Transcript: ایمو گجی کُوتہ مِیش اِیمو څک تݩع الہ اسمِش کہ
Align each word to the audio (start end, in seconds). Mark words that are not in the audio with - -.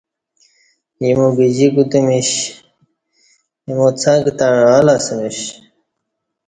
ایمو 1.03 1.27
گجی 1.37 1.67
کُوتہ 1.73 1.99
مِیش 2.05 2.29
اِیمو 3.65 3.87
څک 4.01 4.23
تݩع 4.37 4.69
الہ 4.77 4.95
اسمِش 4.99 5.37
کہ 5.45 5.55